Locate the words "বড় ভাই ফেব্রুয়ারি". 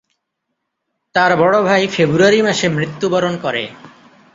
1.37-2.39